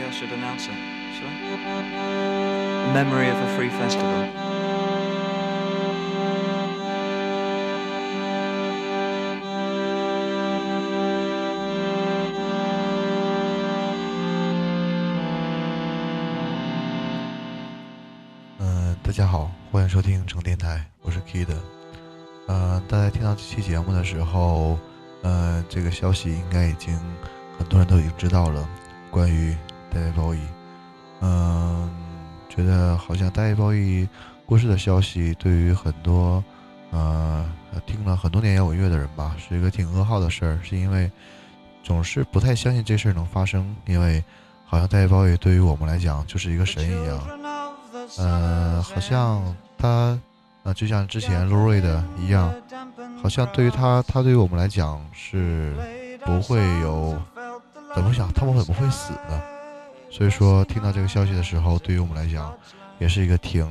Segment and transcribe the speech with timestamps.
[0.00, 0.74] maybe I should announce it.
[1.14, 1.32] Should I?
[2.88, 4.28] In memory of a free festival.
[18.58, 21.48] Uh, 大家好，欢迎收听成电台，我是 Kid。
[22.46, 24.78] 呃，大家听到这期节目的时候，
[25.22, 26.98] 呃，这个消息应该已经
[27.58, 28.68] 很多人都已经知道了，
[29.10, 29.54] 关于
[29.92, 30.38] 大卫鲍伊。
[31.20, 31.90] 嗯，
[32.48, 34.08] 觉得好像大卫鲍伊
[34.46, 36.42] 过世的消息，对于很多
[36.90, 37.44] 呃
[37.86, 41.10] 听了很多年摇滚乐的人吧，是一个挺噩耗的事儿，是因为
[41.82, 44.22] 总是不太相信这事儿能发生，因为
[44.64, 47.20] 好像大卫鲍伊对于我们来讲就是一个神一样。
[48.18, 50.18] 呃，好像他，
[50.64, 52.52] 呃，就像之前 Lori 的一样，
[53.22, 55.74] 好像对于他，他对于我们来讲是
[56.24, 57.16] 不会有
[57.94, 59.59] 怎么想，他们会不会死的？
[60.10, 62.52] 所以说，听到这个消息的时候，对于我们来讲，
[62.98, 63.66] 也是一个挺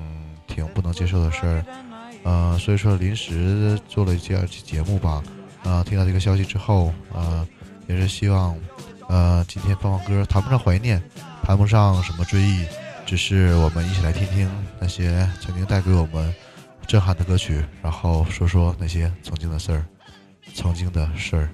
[0.48, 1.66] 挺不能接受的事儿。
[2.24, 5.22] 呃，所以说临时做了这样期节目吧。
[5.64, 7.46] 啊，听到这个消息之后，呃，
[7.88, 8.58] 也是希望，
[9.10, 11.04] 呃，今天放放歌，谈不上怀念，
[11.44, 12.66] 谈不上什么追忆。
[13.06, 16.34] 只是我们一起来听听那些曾经带给我们
[16.88, 19.86] 震撼的歌曲，然后说说那些曾经的事儿，
[20.54, 21.50] 曾经的事儿。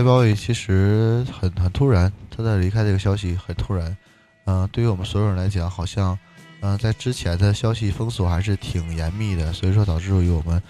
[0.00, 3.94] 呃，大卫鲍伊其实很很突然，他的离开这个消息很突然。
[4.46, 6.18] 嗯、对于我们所有人来讲，好像，
[6.60, 10.60] 嗯、在之前的消息封锁还是挺严密的，所以说导致于我们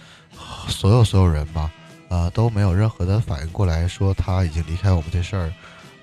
[0.67, 1.71] 所有所有人吧，
[2.09, 5.53] 呃，都没有任何的反应过来，说他已经离开我们这事儿。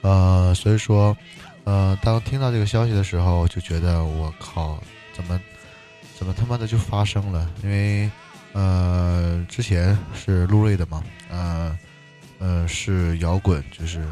[0.01, 1.15] 呃，所以说，
[1.65, 4.81] 呃，当听到这个消息的时候，就觉得我靠，
[5.13, 5.37] 怎么
[6.17, 7.49] 怎么他妈的就发生了？
[7.61, 8.09] 因为，
[8.53, 11.77] 呃，之前是路瑞的嘛，呃。
[12.39, 14.05] 呃，是摇滚，就是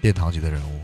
[0.00, 0.80] 殿堂级的人物，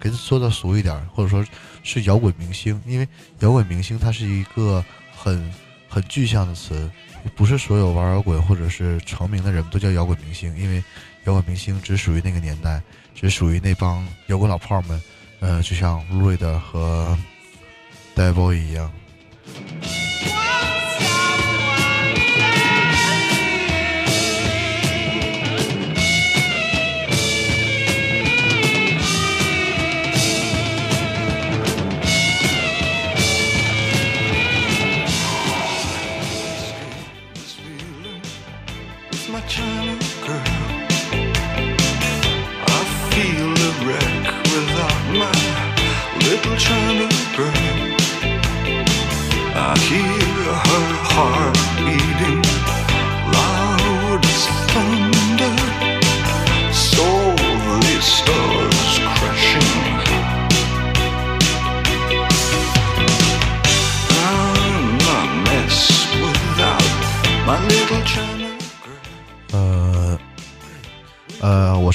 [0.00, 1.44] 给说的俗一点，或者说
[1.82, 2.80] 是摇滚明星。
[2.86, 3.08] 因为
[3.40, 4.84] 摇滚明星它是一个
[5.16, 5.52] 很
[5.88, 6.90] 很具象的词，
[7.34, 10.56] 不是所有玩摇滚或者是成名的人都叫摇滚明星。
[10.58, 10.82] 因为
[11.24, 12.82] 摇滚明星只属于那个年代，
[13.14, 15.00] 只属于那帮摇滚老炮们。
[15.40, 17.16] 呃，就像路瑞的和
[18.16, 18.92] David Bowie 一样。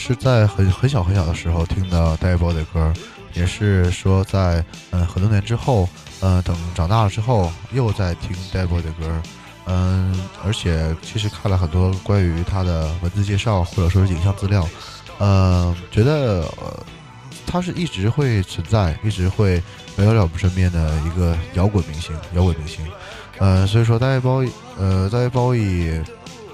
[0.05, 2.91] 是在很很小很小的时候听到戴波的歌，
[3.33, 5.87] 也是说在嗯很多年之后，
[6.19, 9.21] 嗯等长大了之后又在听戴波的歌，
[9.65, 10.13] 嗯，
[10.43, 14.67] 而且其实看了很多关于他的文字介绍或者说是影像资料，
[15.19, 16.45] 嗯，觉得
[17.47, 19.63] 他是一直会存在，一直会
[19.95, 22.85] 围绕在我们身边的一个摇滚明星，摇滚明星，
[23.39, 26.03] 嗯，所以说大卫鲍伊，呃，大卫鲍伊。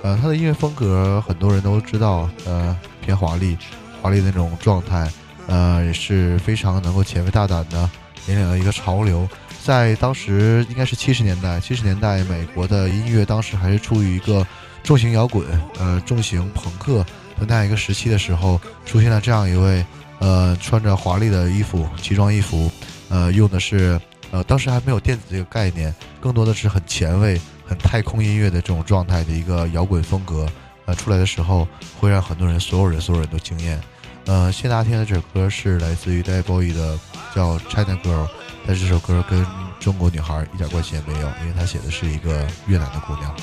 [0.02, 2.74] 呃，他的音乐风格很多人都知道，呃，
[3.10, 3.58] 偏华丽，
[4.04, 5.12] 华丽的那种状态，
[5.48, 7.90] 呃，也是非常能够前卫大胆的，
[8.28, 9.28] 引领了一个潮流。
[9.64, 14.46] 在当时应该是七十年代，七十年代美国的音乐当时还是处于一个
[14.84, 15.44] 重型摇滚，
[15.80, 17.00] 呃，重型朋克
[17.40, 19.84] 的那样一个时期的时候，出现了这样一位，
[20.20, 22.72] 呃，穿着华丽的衣服，奇装异服，
[23.10, 25.92] 呃，用的是，呃，当时还没有电子这个概念，
[26.22, 27.42] 更多的是很前卫。
[27.66, 30.48] 很太空音乐的这种状态的一个摇滚风格，
[30.90, 31.68] 呃，出来的时候
[32.00, 33.80] 会让很多人，所有人，所有人都惊艳。
[34.26, 36.98] 呃，现在大家听的这首歌是来自于 David Bowie 的，
[37.36, 38.26] 叫《China Girl》，
[38.66, 39.46] 但这首歌跟
[39.80, 43.36] 中国女孩一点关系也没有，因为她写的是一个越南的姑娘。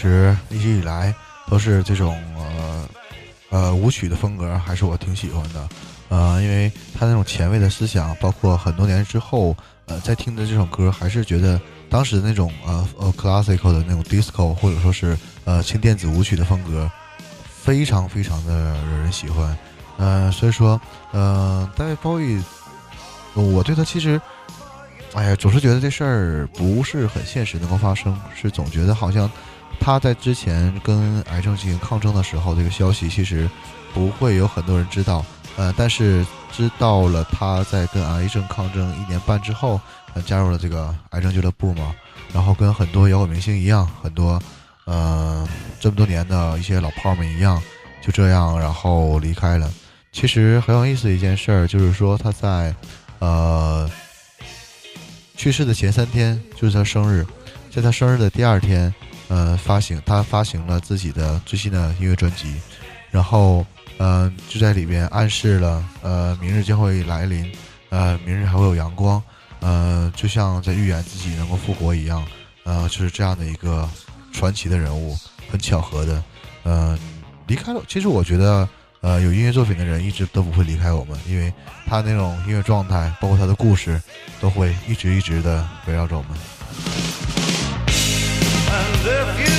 [0.00, 1.14] 其实一直以来
[1.46, 2.88] 都是这种呃
[3.50, 5.68] 呃舞曲的风格，还是我挺喜欢的。
[6.08, 9.54] 呃，因为他那种前卫的思想，包括很多年之后，
[9.84, 11.60] 呃，在听的这首歌，还是觉得
[11.90, 15.14] 当时的那种呃呃 classical 的那种 disco，或者说是
[15.44, 16.90] 呃轻电子舞曲的风格，
[17.46, 19.54] 非常非常的惹人喜欢。
[19.98, 20.80] 呃，所以说，
[21.12, 22.42] 呃，David Bowie，
[23.34, 24.18] 我对他其实。
[25.12, 29.28] 哎呀，总是觉得这事儿不是很现实能够发生，是总觉得好像
[29.80, 33.48] 他在之前跟癌症进行抗争的时候，这个消息其实
[33.92, 35.24] 不会有很多人知道。
[35.56, 39.80] 呃，但是知道了他在跟癌症抗争一年半之后，
[40.14, 41.94] 呃，加入了这个癌症俱乐部嘛，
[42.32, 44.40] 然后跟很多摇滚明星一样，很多
[44.84, 45.48] 呃
[45.80, 47.60] 这么多年的一些老炮们一样，
[48.00, 49.68] 就这样然后离开了。
[50.12, 52.74] 其实很有意思的一件事儿，就是说他在
[53.18, 53.90] 呃。
[55.36, 57.26] 去世的前三天就是他生日，
[57.74, 58.94] 在他生日的第二天，
[59.30, 62.52] 呃，发行他发行了自己的最新的音乐专辑，
[63.12, 63.64] 然后，
[63.96, 67.50] 呃，就在里边暗示了，呃，明日将会来临，
[67.90, 69.22] 呃，明日还会有阳光，
[69.60, 72.26] 呃，就像在预言自己能够复活一样，
[72.64, 73.88] 呃，就是这样的一个
[74.32, 75.16] 传奇的人物，
[75.48, 76.24] 很巧合的，
[76.64, 76.98] 呃，
[77.46, 77.80] 离开了。
[77.86, 78.68] 其实我觉得，
[79.00, 81.54] 呃，有音乐作品的人一直都不会离开我们，因为
[81.86, 84.02] 他那种音乐状态，包括他的故事，
[84.40, 86.30] 都会一直一直的围绕着我们。
[89.02, 89.49] If you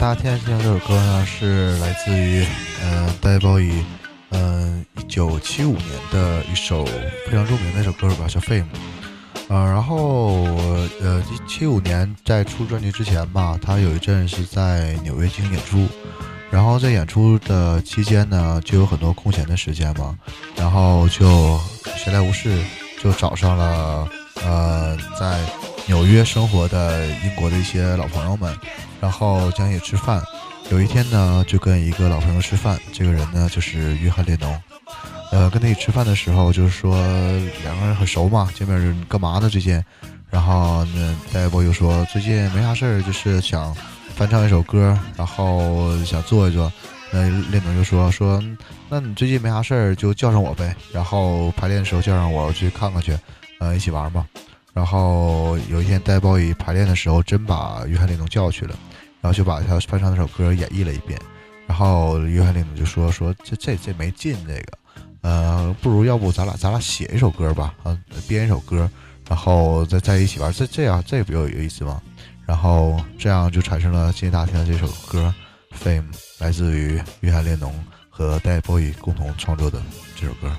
[0.00, 2.46] 大家现在听到这首歌呢，是来自于
[2.84, 3.84] 嗯戴鲍伊
[4.30, 6.84] 嗯，一九七五年的一首
[7.26, 8.62] 非常著名的一首歌吧，叫《Fame》。
[9.48, 10.44] 呃，然后
[11.00, 15.88] 呃，七五年在出专辑之前吧，他有一阵是在纽约进行演出，
[16.48, 20.16] 然后在演出的期间呢，就有很多空闲的时间嘛，
[20.54, 21.58] 然后就
[21.96, 22.62] 闲来无事，
[23.02, 24.08] 就找上了
[24.44, 25.40] 呃在
[25.86, 28.56] 纽约生活的英国的一些老朋友们，
[29.00, 30.22] 然后将一起吃饭，
[30.70, 34.62] 有一天呢，就跟一个老朋友吃饭，这个人呢就是约翰列侬。
[35.30, 36.96] 呃，跟他一起吃饭的时候，就是说
[37.62, 39.48] 两个人很熟嘛，见面就干嘛呢？
[39.48, 39.82] 最近，
[40.30, 43.74] 然后呢，戴维波又说最近没啥事儿，就是想
[44.14, 46.72] 翻唱一首歌，然后想做一做。
[47.10, 48.42] 那列侬就说说，
[48.90, 50.74] 那你最近没啥事儿，就叫上我呗。
[50.92, 53.18] 然后排练的时候叫上我去看看去，
[53.60, 54.26] 呃，一起玩嘛。
[54.74, 58.74] 然后有一天戴波一排练的时候，真把约翰列侬叫去了，
[59.20, 61.18] 然后就把他翻唱那首歌演绎了一遍。
[61.66, 64.78] 然后约翰列侬就说说这这这没劲，这个，
[65.20, 68.90] 呃，不如要不咱俩咱俩写一首歌吧，啊，编一首歌，
[69.28, 72.00] 然后再在一起玩，这这样这不有有意思吗？
[72.46, 75.34] 然后这样就产生了今天大家听的这首歌
[75.78, 77.70] 《Fame》，来自于约翰列侬
[78.08, 79.82] 和戴波伊共同创作的
[80.16, 80.50] 这首歌。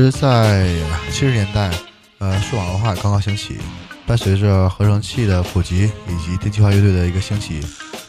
[0.00, 0.66] 实，在
[1.08, 1.70] 七十年代，
[2.18, 3.58] 呃，数码文化刚刚兴起，
[4.04, 7.60] 伴随着合成器的普及以及电气化乐队的一个兴起，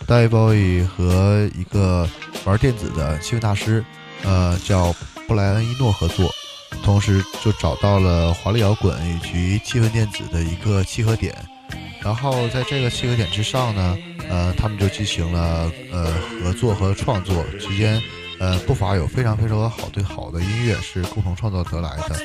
[0.08, 2.10] 大卫鲍伊和一个
[2.44, 3.86] 玩电子的气氛大师，
[4.24, 4.92] 呃，叫
[5.28, 6.34] 布莱恩伊诺合作，
[6.84, 11.36] 同时就找到了华丽摇滚以及气氛电子的一个契合点。
[12.02, 13.96] 然后在这个契合点之上呢，
[14.28, 16.12] 呃，他们就进行了呃
[16.42, 18.02] 合作和创作之间，
[18.40, 22.16] 呃不乏有非常非常多好对好的音乐是共同创造得来的。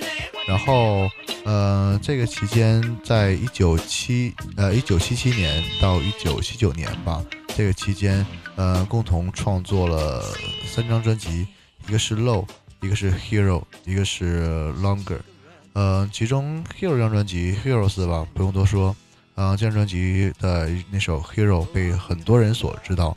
[0.49, 1.09] 然后
[1.45, 7.25] 呃这个期间，在一九七呃一九七七年到一九七九年吧，
[7.57, 8.27] 这个期间
[8.57, 10.25] 呃共同创作了
[10.67, 11.47] 三张专辑，
[11.87, 12.47] 一个是 Low，
[12.81, 15.19] 一个是 Hero，一个是 Longer。
[15.73, 18.97] 呃，其中 Hero 这张专辑 Heroes 吧，不用多说。
[19.37, 23.17] 啊、这张专辑的那首《Hero》被很多人所知道。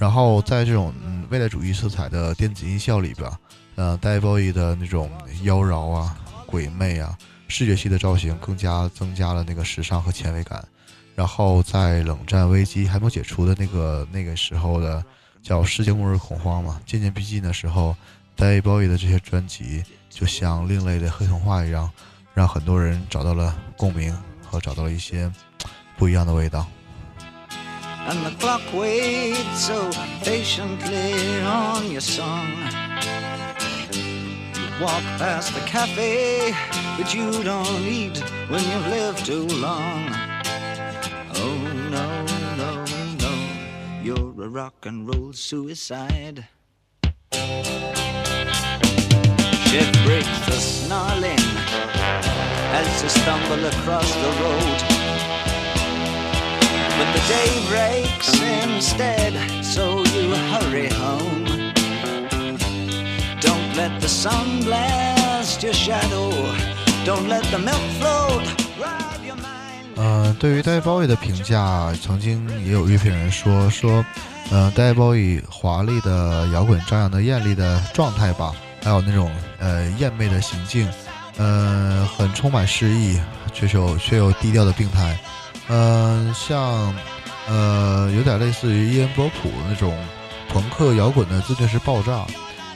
[0.00, 3.30] 然后在这种嗯未来主义色彩的电子音效里边，
[3.74, 5.10] 呃，戴波伊的那种
[5.42, 7.16] 妖娆啊、鬼魅啊、
[7.48, 10.66] 视觉系的造型更加增加了那个时尚和前卫感。
[11.14, 15.04] 然后在冷战危机还没有解除的那个那个时候的
[15.42, 17.94] 叫世界末日恐慌嘛，渐渐逼近的时候，
[18.34, 21.90] 戴波伊的这些专辑就像另类的黑童话一样，
[22.32, 25.30] 让很多人找到了共鸣和找到了一些
[25.98, 26.66] 不一样的味道。
[28.08, 29.90] And the clock waits so
[30.22, 32.48] patiently on your song.
[33.92, 36.54] You walk past the cafe,
[36.96, 40.08] but you don't eat when you've lived too long.
[41.34, 41.58] Oh
[41.90, 42.24] no,
[42.56, 42.84] no,
[43.18, 43.32] no,
[44.02, 46.48] you're a rock and roll suicide.
[49.70, 51.38] Shit breaks the snarling
[52.72, 54.99] as you stumble across the road.
[57.14, 61.44] The day breaks instead, so you hurry home.
[63.40, 66.30] Don't let the sun blast your shadow.
[67.04, 68.44] Don't let the milk float
[68.78, 69.96] rob your mind.
[69.96, 74.04] 呃，对于戴维鲍伊的评价，曾经也有乐评人说说，
[74.50, 78.52] 呃，戴维鲍伊华丽的摇滚张扬的艳丽的状态吧，
[78.82, 80.86] 还有那种呃艳媚的行径，
[81.38, 83.18] 呃，很充满诗意，
[83.54, 85.18] 却又却又低调的病态，
[85.70, 86.94] 呃，像
[87.48, 89.96] 呃有点类似于伊恩波普那种
[90.48, 92.26] 朋克摇滚的自虐式爆炸，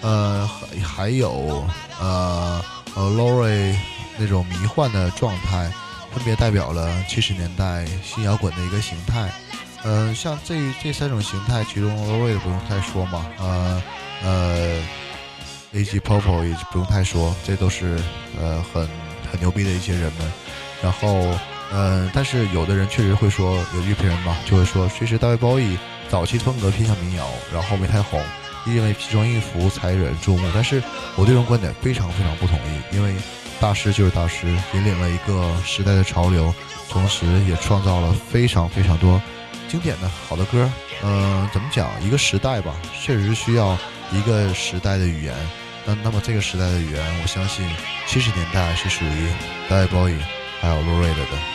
[0.00, 1.66] 呃，还还有
[2.00, 3.74] 呃呃 Lori
[4.16, 5.70] 那种迷幻的状态。
[6.14, 9.28] 分别代表了七十年代新摇滚的一个形态。
[9.82, 13.82] 呃，像这这三种形态，其中 Lori 不用太说嘛，呃
[14.22, 14.82] 呃
[15.72, 15.98] ，A.G.
[15.98, 17.98] Popo 也不用太说，这都是
[18.40, 18.88] 呃很
[19.28, 20.32] 很牛逼的一些人们。
[20.80, 21.36] 然后
[21.74, 25.76] 呃，但是有的人确实会说，有乐评人嘛，就会说，其实大卫鲍伊
[26.08, 28.22] 早期风格偏向民谣，然后没太红，
[28.64, 30.48] 因为奇装异服才惹人注目。
[30.54, 30.80] 但是
[31.16, 33.12] 我对这种观点非常非常不同意，因为
[33.58, 36.54] 大师就是大师，引领了一个时代的潮流，
[36.88, 39.20] 同时也创造了非常非常多
[39.66, 40.70] 经典的好的歌。
[41.02, 41.90] 嗯、怎么讲？
[42.00, 43.76] 一个时代吧，确实需要
[44.12, 45.34] 一个时代的语言，
[45.84, 47.68] 那那么这个时代的语言，我相信
[48.06, 49.28] 七十年代是属于
[49.68, 50.18] David Bowie
[50.60, 51.53] 还有 Lou Reed 的。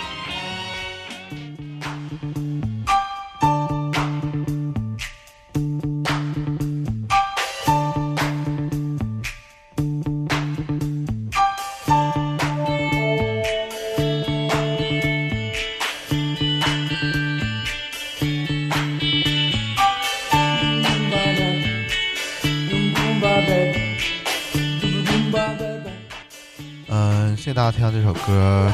[27.91, 28.71] 这首歌，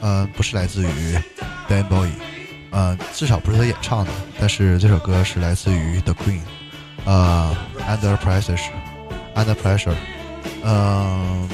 [0.00, 1.18] 嗯，不是来自于
[1.68, 2.08] Dan Boy，
[2.70, 6.40] 呃，至少不是他演唱的，但是这首歌是来自于 The Queen，
[7.04, 9.94] 呃，Under Pressure，Under Pressure，
[10.64, 11.48] 嗯，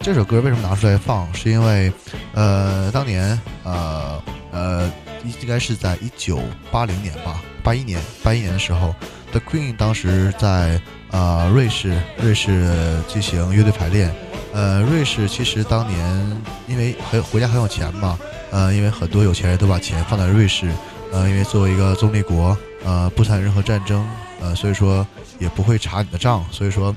[0.00, 1.32] 这首歌为什么拿出来放？
[1.34, 1.92] 是因为，
[2.32, 4.22] 呃，当年，呃，
[4.52, 4.92] 呃，
[5.24, 8.94] 应该是在一九八零年吧，八一年，八一年的时候
[9.32, 10.80] ，The Queen 当时在
[11.16, 14.14] 呃瑞士，瑞士进行乐队排练。
[14.52, 18.18] 呃，瑞士其实当年因为很国家很有钱嘛，
[18.50, 20.70] 呃，因为很多有钱人都把钱放在瑞士，
[21.10, 22.54] 呃，因为作为一个中立国，
[22.84, 24.06] 呃，不参与任何战争，
[24.42, 25.06] 呃，所以说
[25.38, 26.94] 也不会查你的账，所以说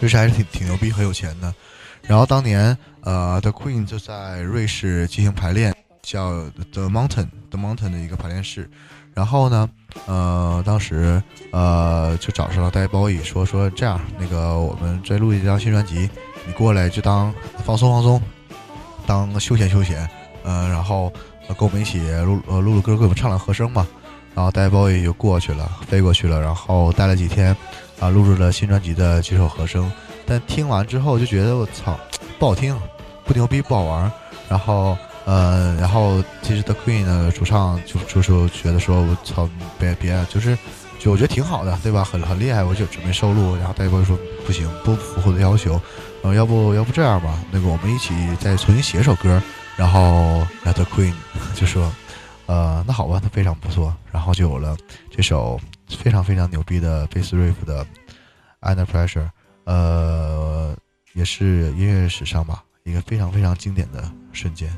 [0.00, 1.54] 瑞士还是挺挺牛逼，很有钱的。
[2.02, 5.72] 然后当年，呃，The Queen 就在瑞士进行排练，
[6.02, 8.68] 叫 The Mountain，The Mountain 的一个排练室。
[9.16, 9.66] 然后呢，
[10.04, 11.20] 呃，当时
[11.50, 16.10] 呃就找上了 David Bowie，说说这样，那个我们再录一张新专辑。
[16.46, 17.32] 你过来就当
[17.64, 18.20] 放松放松，
[19.06, 20.06] 当休闲休闲，
[20.44, 21.10] 呃，然后
[21.48, 23.86] 跟我们一起录呃录录歌，给我们唱了和声嘛。
[24.34, 27.56] 然后戴包也就过去了，飞过去了，然后待了几天，
[27.98, 29.90] 啊，录制了新专辑的几首和声。
[30.26, 31.98] 但听完之后就觉得我操，
[32.38, 32.78] 不好听，
[33.24, 34.12] 不牛逼，不好玩。
[34.46, 34.94] 然后
[35.26, 40.56] 呃，然后其实 The Queen 的主唱就就是觉得说我操，别别，就是
[41.00, 42.04] 就我觉得挺好的，对吧？
[42.04, 43.56] 很很厉害，我就准备收录。
[43.56, 44.16] 然后戴包说
[44.46, 45.80] 不行，不符合我的要求。
[46.22, 47.38] 呃，要不要不这样吧？
[47.50, 49.42] 那个我们一起再重新写首歌，
[49.76, 51.12] 然后 The Queen
[51.56, 51.92] 就说，
[52.46, 54.76] 呃，那好吧，那非常不错，然后就有了
[55.10, 57.84] 这首非常非常牛逼的 bass riff 的
[58.60, 59.28] Under Pressure，
[59.64, 60.72] 呃，
[61.14, 64.70] 也是音乐史上吧一个非常非常经典的瞬间。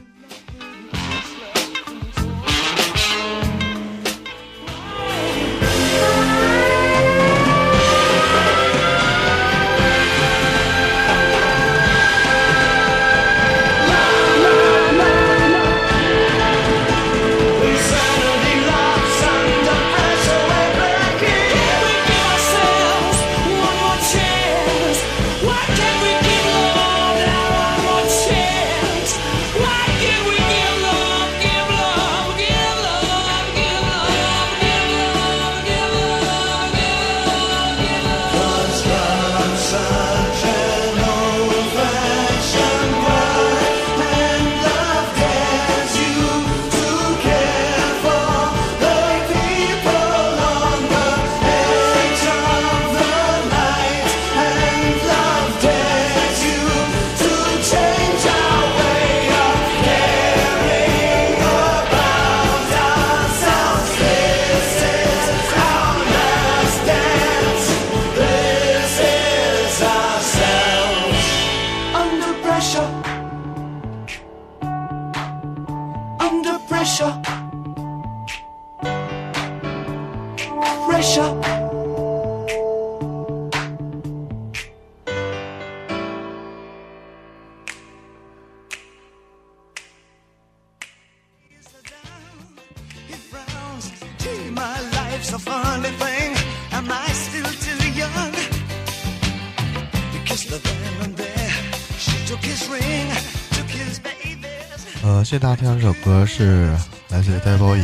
[105.03, 106.73] 呃，现在大家听到这首歌是
[107.09, 107.83] 来自 Davoy，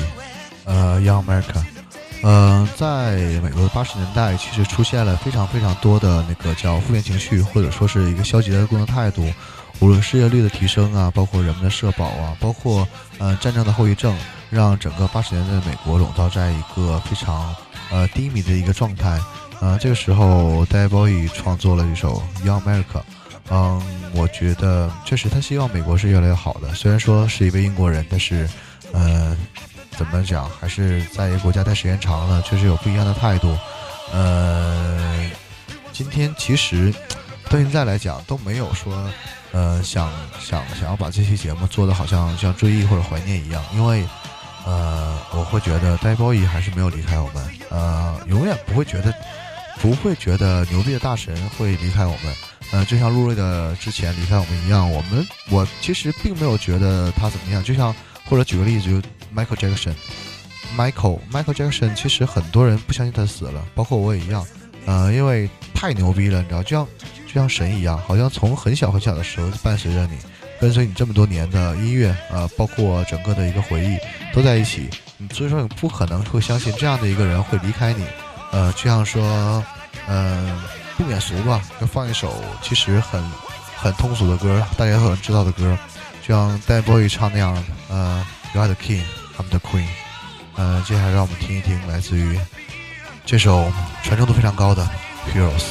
[0.64, 1.64] 呃，Young America。
[2.22, 9.28] 呃，在美国的八十年代，其实出现了非常非常多的那个叫负面情绪，或者说是一个消极的工作态度。
[9.80, 12.86] 无论失业率的提升啊，包括人们的社保啊，包括
[13.18, 14.16] 呃战争的后遗症，
[14.48, 17.52] 让整个八十年代的美国笼罩在一个非常
[17.90, 19.18] 呃低迷的一个状态。
[19.64, 23.00] 呃，这个时候，David Bowie 创作了一首《Young America》。
[23.48, 23.83] 嗯，
[24.14, 26.74] 我觉得确实他希望美国是越来越好的。
[26.74, 28.46] 虽然说是一位英国人，但是，
[28.92, 29.35] 呃，
[29.96, 33.57] 怎么讲，还是在一个国家待时间长了，确实有不一样的态度。
[34.12, 35.31] 呃，
[35.94, 36.92] 今天其实
[37.48, 38.94] 到现在来讲都没有说，
[39.53, 44.07] 呃，想想想要把这期节目做的好像像追忆或者怀念一样，因为，
[44.66, 49.14] 呃，我会觉得戴包仪还是没有离开我们，呃，永远不会觉得，
[49.80, 52.34] 不会觉得牛逼的大神会离开我们。
[52.72, 57.62] 呃，就像陆瑞的之前离开我们一样，我们我其实并没有觉得他怎么样。
[57.62, 64.44] 就像或者举个例子，就 Michael Jackson，Michael Michael Jackson，其实很多人不相信他死了，包括我也一样。
[64.87, 66.88] 呃，因为太牛逼了，你知道，就像
[67.26, 70.18] 就像神一样，好像从很小很小的时候就伴随着你，
[70.58, 73.96] 跟随你这么多年的音乐，呃，包括整个的一个回忆
[74.34, 74.88] 都在一起。
[75.32, 78.04] 所以说你不可能会相信这样的一个人会离开你。
[78.54, 79.64] 呃，就像说，
[80.06, 80.62] 嗯、
[80.96, 83.20] 不免俗吧，就放一首其实很
[83.76, 85.76] 很通俗的歌，大家都能知道的歌，
[86.22, 87.52] 就像 Dan Boy 唱那样，
[87.88, 89.02] 呃，You are the king,
[89.36, 89.88] I'm the queen。
[90.54, 92.38] 呃，接下来让我们听一听来自于
[93.26, 93.72] 这首
[94.04, 94.88] 传唱度非常高的
[95.34, 95.64] Heroes。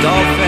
[0.00, 0.47] I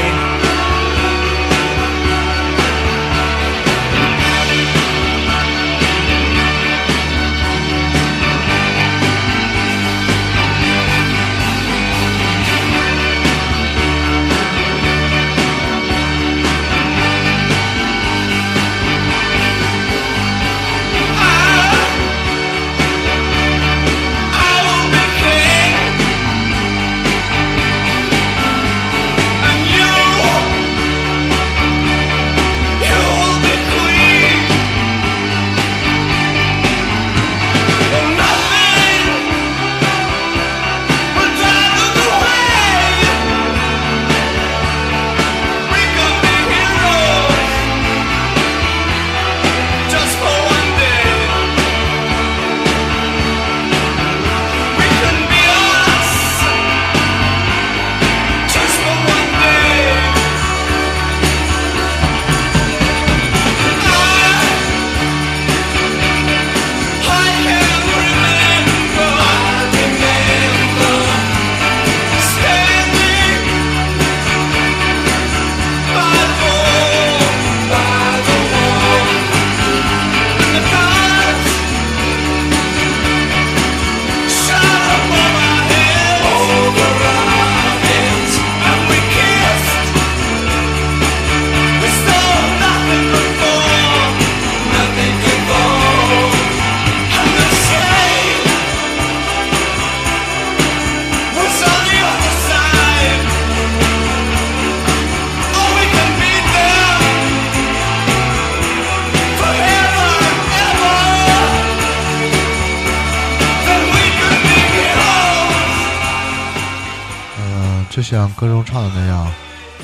[117.91, 119.31] 就像歌中唱的那样，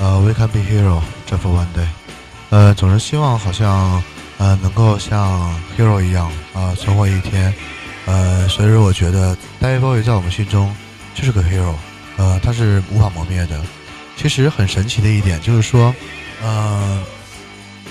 [0.00, 1.86] 呃，We can be hero just for one day。
[2.48, 4.02] 呃，总是希望好像
[4.38, 7.52] 呃能够像 hero 一样啊、存活一天。
[8.06, 10.74] 呃，所以说我觉得 David Bowie 在我们心中
[11.14, 11.74] 就是个 hero，
[12.16, 13.60] 呃，他是无法磨灭的。
[14.16, 15.94] 其实很神奇的一点就是说，
[16.42, 17.04] 呃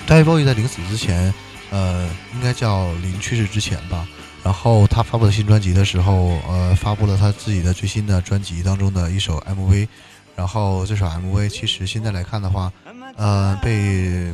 [0.08, 1.32] ，David Bowie 在临死之前，
[1.70, 4.04] 呃，应该叫临去世之前吧。
[4.44, 9.86] 然后他发布的新专辑的时候，呃，发布了他自己的最新的专辑当中的一首 MV，
[10.38, 12.72] 然后这首 MV 其实现在来看的话，
[13.16, 14.32] 呃，被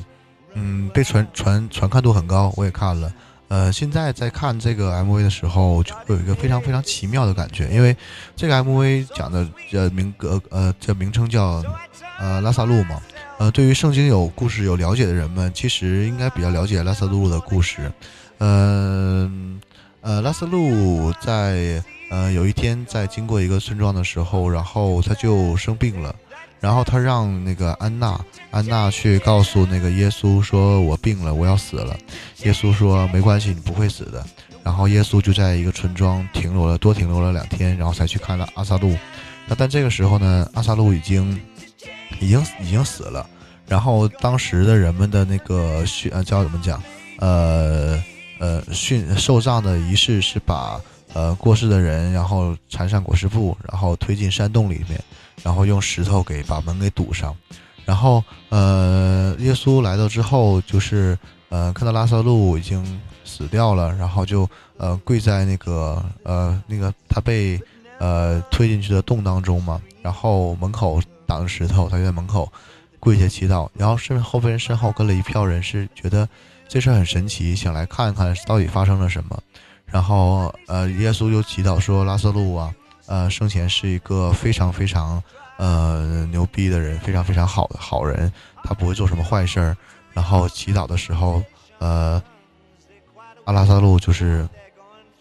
[0.52, 3.10] 嗯被传传传看度很高，我也看了。
[3.48, 7.96] 呃，现在在看这个 MV 的时候，就会有一个非常非常奇妙的感觉，因为
[8.36, 11.64] 这个 MV 讲的呃名呃呃这名称叫
[12.18, 13.00] 呃拉萨路嘛，
[13.38, 17.90] 呃，对于圣经有故事有了解的人们，其实应该比较了解拉萨路的故事。
[18.40, 19.58] 嗯
[20.02, 21.82] 呃拉萨路在
[22.14, 26.14] 呃有一天在经过一个村庄的时候，然后他就生病了，
[26.60, 28.20] 然后他让那个安娜
[28.52, 31.96] 安娜去告诉那个耶稣说：“我病了，我要死了。”
[32.44, 34.24] 耶稣说：“没关系，你不会死的。”
[34.62, 38.96] 然后耶稣就在一个村庄停留了，多停留了两天，然后才去看了阿萨路。
[39.48, 41.36] 那但这个时候呢，阿萨路已经
[42.20, 43.28] 已经已经死了。
[43.66, 46.80] 然后当时的人们的那个训呃叫怎么讲？
[47.18, 48.00] 呃
[48.38, 50.80] 呃训受葬的仪式是把
[51.14, 55.02] 呃过世的人，然后缠上裹尸布，然后推进山洞里面，
[55.42, 57.34] 然后用石头给把门给堵上。
[57.86, 64.48] 然后呃，耶稣来到之后，就是呃，看到拉萨路已经死掉了，然后就
[64.78, 67.60] 呃跪在那个呃那个他被
[67.98, 72.50] 呃推进去的洞当中嘛，然后门口挡着石头，他就在门口
[72.98, 76.26] 跪下祈祷，然后身后边身后跟了一票人，是觉得
[76.66, 79.38] 这事很神奇，想来看看到底发生了什么。
[79.86, 82.74] 然后呃，耶稣就祈祷说拉萨路啊，
[83.06, 85.22] 呃，生前是一个非常非常
[85.56, 88.32] 呃牛逼的人，非常非常好的好人，
[88.64, 89.76] 他不会做什么坏事儿。
[90.12, 91.42] 然后祈祷的时候，
[91.78, 92.22] 呃，
[93.44, 94.48] 阿拉萨路就是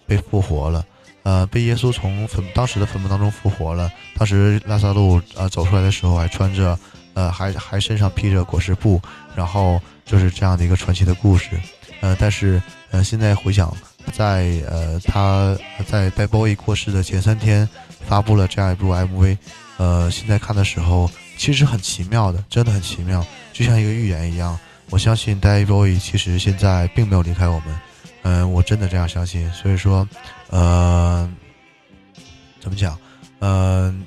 [0.06, 0.86] 被复活了，
[1.24, 3.92] 呃，被耶稣从坟当时的坟墓当中复活了。
[4.18, 6.78] 当时拉萨路呃走出来的时候还穿着
[7.16, 9.02] 呃还还身上披着裹尸布，
[9.36, 11.60] 然后就是这样的一个传奇的故事。
[12.02, 13.76] 呃，但是呃现在回想，
[14.12, 17.68] 在呃他在 b a b o y 过世的前三天
[18.08, 19.38] 发布了这样一部 MV，
[19.78, 24.58] 呃，现在看的时候其实很奇妙的，真的很奇妙，就像一个预言一样。
[24.90, 27.80] 我相信 Daboy 其实现在并没有离开我们，
[28.24, 29.50] 嗯，我真的这样相信。
[29.52, 30.08] 所以说，
[30.50, 31.28] 呃，
[32.60, 32.96] 怎么讲？
[33.40, 34.06] 嗯，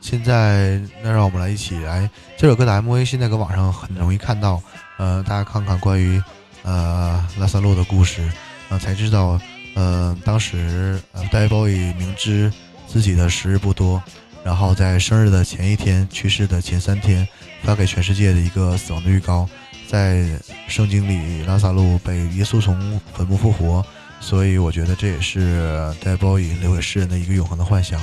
[0.00, 4.60] 现在那让我们来一起来这首歌的 MV，现在搁网上很容易看到。
[4.98, 6.20] 呃，大家看看关于
[6.62, 8.26] 呃拉萨路的故事，
[8.68, 9.40] 呃，才知道，
[9.74, 12.52] 呃，当时呃 David Bowie 明知
[12.86, 14.02] 自己的时日不多，
[14.44, 17.26] 然后在生日的前一天去世的前三天，
[17.62, 19.48] 发给全世界的一个死亡的预告。
[19.88, 20.26] 在
[20.66, 23.86] 圣经里，拉萨路被耶稣从坟墓复活，
[24.18, 28.00] 所以我觉得这也是戴波伊留给世人的一个永恒的幻想。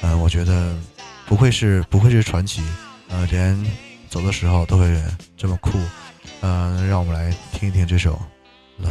[0.00, 0.74] 嗯，我觉得
[1.26, 2.62] 不愧是不愧是传奇，
[3.08, 3.62] 呃，连
[4.08, 4.98] 走的时候都会
[5.36, 5.78] 这么酷。
[6.40, 8.14] 嗯，让我们来听一听这首
[8.80, 8.90] 《拉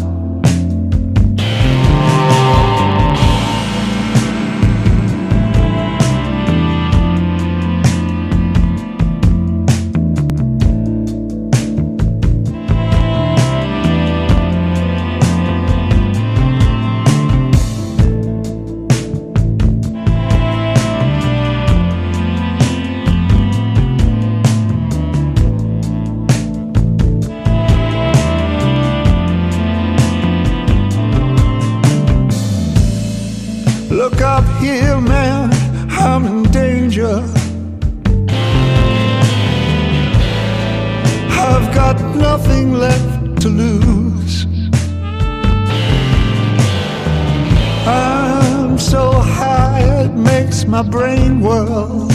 [51.41, 52.07] Whirl.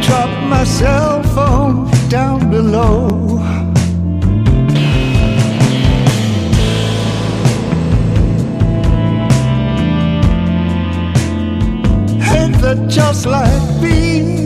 [0.00, 3.08] Drop my cell phone down below.
[12.32, 14.37] Ain't that just like me?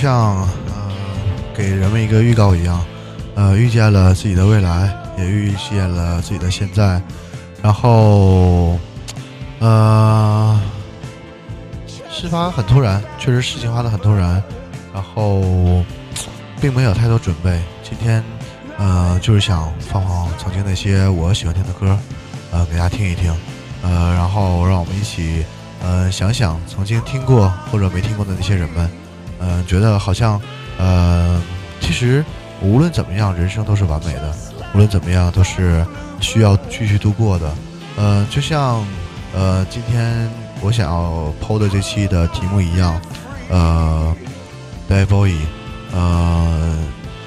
[0.00, 0.90] 像呃
[1.54, 2.82] 给人们一个预告一样，
[3.34, 7.02] 呃，遇见了自己的未来，也遇见了自己的现在，
[7.60, 8.78] 然后
[9.58, 10.58] 呃，
[12.10, 14.42] 事发很突然，确实事情发的很突然，
[14.94, 15.42] 然后
[16.62, 17.60] 并没有太多准备。
[17.82, 18.24] 今天
[18.78, 21.98] 呃就是想放放曾经那些我喜欢听的歌，
[22.52, 23.30] 呃给大家听一听，
[23.82, 25.44] 呃然后让我们一起
[25.82, 28.90] 呃想想曾经听过或者没听过的那些人们，
[29.40, 30.40] 呃觉得好像
[30.78, 31.40] 呃
[31.80, 32.24] 其实
[32.62, 34.34] 无论怎么样，人生都是完美的，
[34.74, 35.84] 无论怎么样都是
[36.20, 37.50] 需要继续度过的。
[37.96, 38.84] 呃，就像
[39.34, 43.00] 呃今天我想要抛的这期的题目一样，
[43.48, 44.14] 呃
[44.88, 45.38] ，David Bowie，
[45.92, 46.76] 呃，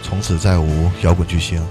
[0.04, 1.62] 从此再无摇滚巨星。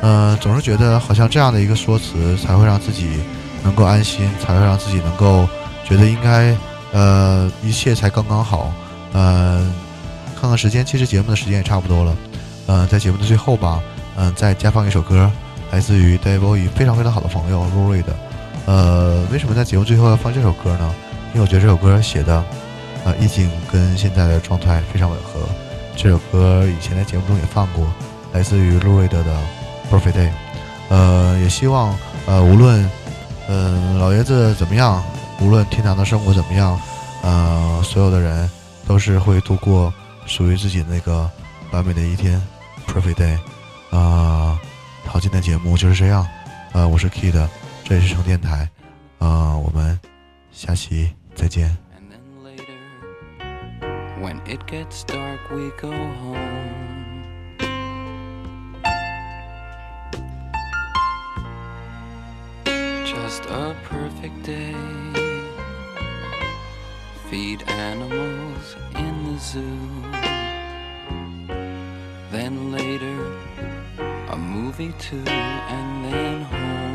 [0.00, 3.22] 呃，总是觉得好像这样的一个说辞才会让自己
[3.62, 5.48] 能够安心，才会让自己能够
[5.84, 6.54] 觉得应该
[6.92, 8.72] 呃一切才刚刚好。
[9.12, 9.64] 呃，
[10.44, 12.14] 看看时间，其实节目的时间也差不多了。
[12.66, 13.82] 呃，在节目的最后吧，
[14.16, 15.30] 嗯、再加放一首歌，
[15.70, 18.14] 来自于 David Bowie 非常非常好的朋友 Rory 的。
[18.66, 20.94] 呃，为什么在节目最后要放这首歌呢？
[21.32, 22.44] 因为我觉得这首歌写的，
[23.06, 25.48] 呃，意境跟现在的状态非常吻合。
[25.96, 27.86] 这首歌以前在节目中也放过，
[28.34, 29.34] 来自于 l o r i d 的
[29.90, 30.28] 《Perfect Day》。
[30.90, 32.86] 呃，也希望呃，无论
[33.48, 35.02] 嗯、老爷子怎么样，
[35.40, 36.78] 无论天堂的生活怎么样，
[37.22, 38.46] 呃，所有的人
[38.86, 39.90] 都是会度过
[40.26, 41.30] 属于自己的那个
[41.70, 42.40] 完美的一天
[42.86, 43.38] ，Perfect Day。
[43.90, 44.60] 啊、
[45.06, 46.26] 好，今天的节目就是这样。
[46.72, 47.48] 呃，我是 Kid，
[47.84, 48.68] 这里是成电台。
[49.18, 49.98] 呃，我们
[50.50, 51.76] 下期再见。
[54.20, 56.38] When it gets dark, we go home.
[63.04, 65.23] Just a perfect day.
[67.30, 69.78] Feed animals in the zoo.
[72.30, 73.18] Then later,
[74.28, 76.93] a movie too, and then home.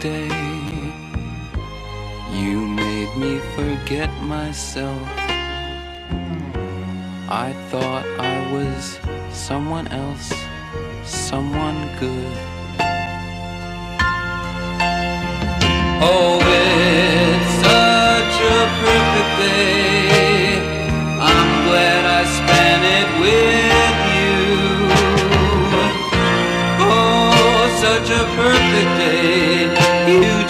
[0.00, 0.28] Day.
[2.32, 5.02] You made me forget myself.
[7.28, 8.98] I thought I was
[9.32, 10.32] someone else,
[11.04, 12.36] someone good.
[16.00, 19.87] Oh, it's such a perfect day.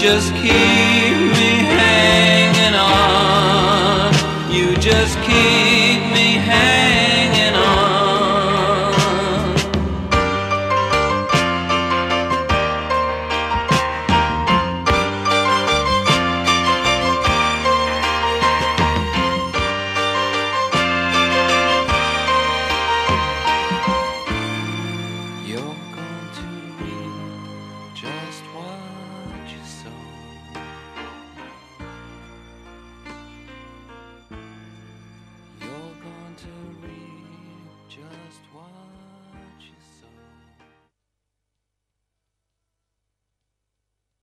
[0.09, 0.98] Just keep